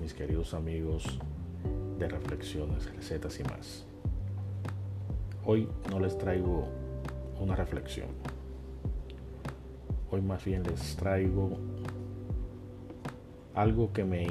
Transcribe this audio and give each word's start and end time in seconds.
mis 0.00 0.14
queridos 0.14 0.54
amigos 0.54 1.18
de 1.98 2.08
reflexiones, 2.08 2.94
recetas 2.94 3.38
y 3.40 3.44
más. 3.44 3.86
Hoy 5.44 5.68
no 5.90 6.00
les 6.00 6.16
traigo 6.18 6.68
una 7.40 7.54
reflexión. 7.54 8.08
Hoy 10.10 10.20
más 10.20 10.44
bien 10.44 10.62
les 10.64 10.96
traigo 10.96 11.58
algo 13.54 13.92
que 13.92 14.04
me, 14.04 14.26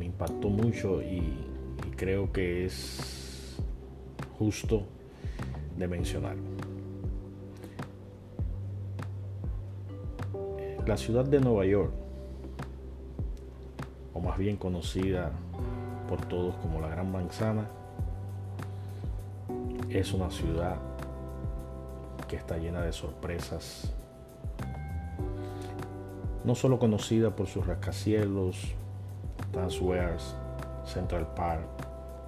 impactó 0.00 0.48
mucho 0.48 1.02
y, 1.02 1.46
creo 1.96 2.32
que 2.32 2.64
es 2.64 3.56
justo 4.38 4.86
de 5.76 5.86
mencionar. 5.86 6.36
La 10.86 10.96
ciudad 10.96 11.26
de 11.26 11.40
Nueva 11.40 11.66
York, 11.66 11.92
más 14.22 14.38
bien 14.38 14.56
conocida 14.56 15.30
por 16.08 16.24
todos 16.26 16.54
como 16.56 16.80
la 16.80 16.88
Gran 16.88 17.10
Manzana, 17.10 17.66
es 19.88 20.12
una 20.12 20.30
ciudad 20.30 20.76
que 22.28 22.36
está 22.36 22.56
llena 22.56 22.82
de 22.82 22.92
sorpresas. 22.92 23.92
No 26.44 26.54
solo 26.54 26.78
conocida 26.78 27.34
por 27.34 27.46
sus 27.46 27.66
rascacielos, 27.66 28.74
Square, 29.68 30.16
Central 30.84 31.26
Park, 31.34 31.66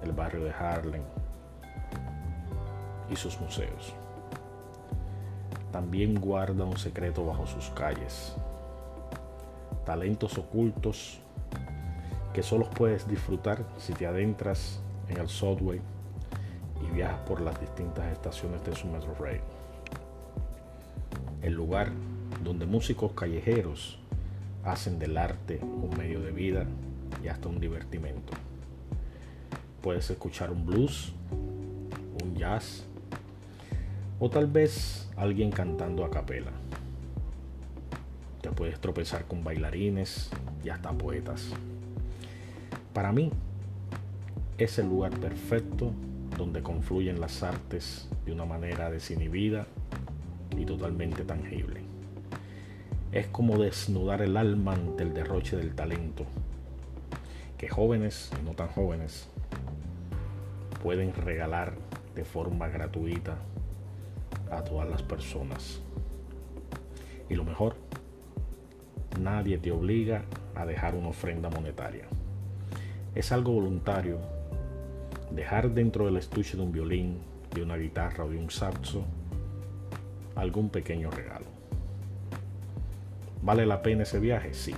el 0.03 0.11
barrio 0.11 0.43
de 0.43 0.51
Harlem 0.51 1.03
y 3.09 3.15
sus 3.15 3.39
museos. 3.39 3.93
También 5.71 6.19
guarda 6.19 6.65
un 6.65 6.77
secreto 6.77 7.25
bajo 7.25 7.47
sus 7.47 7.69
calles. 7.71 8.35
Talentos 9.85 10.37
ocultos 10.37 11.22
que 12.33 12.43
solo 12.43 12.69
puedes 12.69 13.07
disfrutar 13.07 13.63
si 13.77 13.93
te 13.93 14.07
adentras 14.07 14.81
en 15.07 15.17
el 15.17 15.29
subway 15.29 15.79
y 16.81 16.95
viajas 16.95 17.19
por 17.27 17.41
las 17.41 17.59
distintas 17.59 18.11
estaciones 18.11 18.63
de 18.65 18.75
su 18.75 18.87
metro 18.87 19.15
rail. 19.19 19.41
El 21.41 21.53
lugar 21.53 21.91
donde 22.43 22.65
músicos 22.65 23.11
callejeros 23.13 23.99
hacen 24.63 24.97
del 24.97 25.17
arte 25.17 25.59
un 25.61 25.95
medio 25.97 26.21
de 26.21 26.31
vida 26.31 26.65
y 27.23 27.27
hasta 27.27 27.47
un 27.47 27.59
divertimento. 27.59 28.33
Puedes 29.81 30.09
escuchar 30.09 30.51
un 30.51 30.65
blues, 30.65 31.13
un 32.23 32.35
jazz 32.35 32.85
o 34.19 34.29
tal 34.29 34.47
vez 34.47 35.09
alguien 35.17 35.51
cantando 35.51 36.05
a 36.05 36.09
capela. 36.09 36.51
Te 38.41 38.49
puedes 38.51 38.79
tropezar 38.79 39.25
con 39.25 39.43
bailarines 39.43 40.29
y 40.63 40.69
hasta 40.69 40.91
poetas. 40.91 41.53
Para 42.93 43.11
mí 43.11 43.31
es 44.59 44.77
el 44.77 44.87
lugar 44.87 45.19
perfecto 45.19 45.91
donde 46.37 46.61
confluyen 46.61 47.19
las 47.19 47.41
artes 47.41 48.07
de 48.23 48.31
una 48.31 48.45
manera 48.45 48.91
desinhibida 48.91 49.65
y 50.55 50.65
totalmente 50.65 51.23
tangible. 51.23 51.81
Es 53.11 53.27
como 53.27 53.57
desnudar 53.57 54.21
el 54.21 54.37
alma 54.37 54.73
ante 54.73 55.03
el 55.03 55.13
derroche 55.13 55.57
del 55.57 55.73
talento, 55.73 56.25
que 57.57 57.67
jóvenes 57.67 58.31
y 58.39 58.45
no 58.45 58.51
tan 58.51 58.67
jóvenes 58.67 59.27
pueden 60.83 61.13
regalar 61.15 61.73
de 62.13 62.25
forma 62.25 62.67
gratuita 62.67 63.37
a 64.51 64.63
todas 64.63 64.87
las 64.87 65.01
personas. 65.01 65.81
Y 67.27 67.33
lo 67.33 67.43
mejor, 67.43 67.75
nadie 69.19 69.57
te 69.57 69.71
obliga 69.71 70.25
a 70.53 70.65
dejar 70.65 70.93
una 70.93 71.07
ofrenda 71.07 71.49
monetaria. 71.49 72.05
Es 73.15 73.31
algo 73.31 73.53
voluntario 73.53 74.19
dejar 75.31 75.71
dentro 75.71 76.05
del 76.05 76.17
estuche 76.17 76.57
de 76.57 76.63
un 76.63 76.71
violín, 76.71 77.19
de 77.53 77.63
una 77.63 77.77
guitarra 77.77 78.25
o 78.25 78.29
de 78.29 78.37
un 78.37 78.49
saxo 78.49 79.03
algún 80.35 80.69
pequeño 80.69 81.11
regalo. 81.11 81.45
¿Vale 83.41 83.65
la 83.65 83.81
pena 83.81 84.03
ese 84.03 84.19
viaje? 84.19 84.53
Sí. 84.53 84.73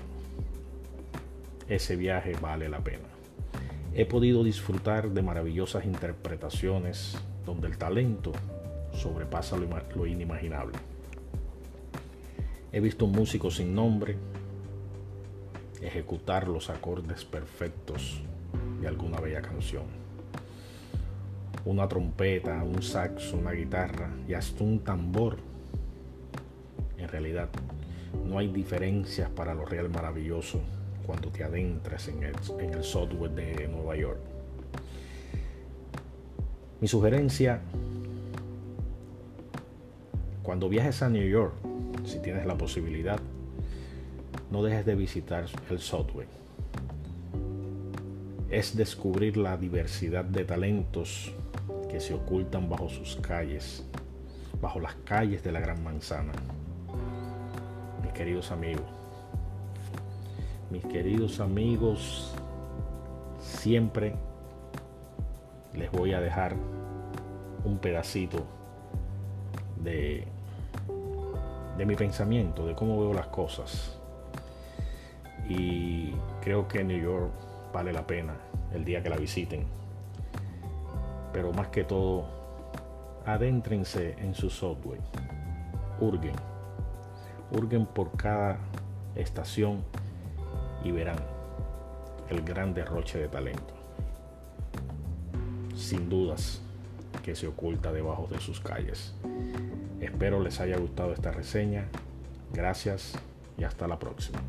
Ese 1.70 1.96
viaje 1.96 2.34
vale 2.42 2.68
la 2.68 2.80
pena. 2.80 3.06
He 3.94 4.06
podido 4.06 4.44
disfrutar 4.44 5.12
de 5.12 5.22
maravillosas 5.22 5.86
interpretaciones 5.86 7.18
donde 7.46 7.68
el 7.68 7.78
talento 7.78 8.34
sobrepasa 8.92 9.56
lo, 9.96 10.06
inimaginable. 10.06 10.78
He 12.72 12.80
visto 12.82 13.06
un 13.06 13.14
músico 13.14 13.50
sin 13.52 13.74
nombre 13.74 14.18
ejecutar 15.86 16.48
los 16.48 16.70
acordes 16.70 17.26
perfectos 17.26 18.22
de 18.82 18.88
alguna 18.88 19.20
bella 19.20 19.42
canción. 19.42 19.84
Una 21.66 21.88
trompeta, 21.88 22.64
un 22.64 22.82
saxo, 22.82 23.38
una 23.38 23.52
guitarra 23.52 24.10
y 24.28 24.34
hasta 24.34 24.64
un 24.64 24.80
tambor. 24.80 25.38
En 26.98 27.08
realidad, 27.08 27.50
no 28.26 28.40
hay 28.40 28.48
diferencias 28.48 29.30
para 29.30 29.54
lo 29.54 29.66
real 29.66 29.90
maravilloso 29.90 30.60
cuando 31.06 31.30
te 31.30 31.44
adentras 31.44 32.08
en 32.08 32.24
el, 32.24 32.36
en 32.60 32.74
el 32.74 32.84
software 32.84 33.32
de 33.32 33.68
Nueva 33.68 33.96
York. 33.96 34.20
Mi 36.82 36.88
sugerencia, 36.88 37.62
cuando 40.44 40.68
viajes 40.70 41.02
a 41.02 41.10
New 41.10 41.28
York, 41.28 41.54
si 42.06 42.20
tienes 42.20 42.46
la 42.46 42.58
posibilidad, 42.58 43.20
no 44.56 44.64
dejes 44.64 44.86
de 44.86 44.96
visitar 44.96 45.44
el 45.70 45.80
software. 45.80 46.30
Es 48.50 48.78
descubrir 48.78 49.36
la 49.36 49.58
diversidad 49.58 50.24
de 50.24 50.46
talentos 50.46 51.34
que 51.92 52.00
se 52.00 52.14
ocultan 52.14 52.70
bajo 52.70 52.88
sus 52.88 53.18
calles, 53.18 53.86
bajo 54.62 54.80
las 54.80 54.96
calles 55.04 55.44
de 55.44 55.52
la 55.52 55.60
Gran 55.60 55.84
Manzana. 55.84 56.32
Mis 58.02 58.14
queridos 58.14 58.50
amigos, 58.50 58.86
mis 60.72 60.86
queridos 60.86 61.42
amigos, 61.42 62.34
siempre 63.42 64.16
les 65.74 65.92
voy 65.92 66.14
a 66.14 66.22
dejar 66.22 66.56
un 67.66 67.78
pedacito 67.80 68.46
de, 69.84 70.26
de 71.78 71.86
mi 71.86 71.96
pensamiento, 71.96 72.66
de 72.66 72.74
cómo 72.74 72.98
veo 73.02 73.14
las 73.14 73.28
cosas 73.28 74.00
y 75.48 76.14
creo 76.42 76.68
que 76.68 76.84
New 76.84 77.02
York 77.02 77.32
vale 77.74 77.94
la 77.94 78.08
pena 78.08 78.34
el 78.74 78.86
día 78.86 79.04
que 79.04 79.10
la 79.10 79.18
visiten. 79.18 79.66
Pero 81.34 81.52
más 81.54 81.68
que 81.68 81.84
todo, 81.84 82.26
adéntrense 83.26 84.16
en 84.20 84.34
su 84.34 84.50
software. 84.50 85.02
Urgen. 86.00 86.36
Urgen 87.52 87.86
por 87.86 88.16
cada 88.16 88.58
estación 89.16 89.84
y 90.84 90.92
verán 90.92 91.20
el 92.30 92.42
gran 92.44 92.74
derroche 92.74 93.20
de 93.20 93.28
talento. 93.28 93.74
Sin 95.76 96.10
dudas 96.10 96.62
que 97.24 97.36
se 97.36 97.48
oculta 97.48 97.92
debajo 97.92 98.28
de 98.28 98.40
sus 98.40 98.60
calles. 98.60 99.14
Espero 100.00 100.42
les 100.42 100.60
haya 100.60 100.78
gustado 100.78 101.14
esta 101.14 101.32
reseña. 101.32 101.86
Gracias 102.54 103.14
y 103.58 103.64
hasta 103.64 103.88
la 103.88 104.00
próxima. 104.00 104.40